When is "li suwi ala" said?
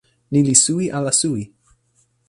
0.47-1.11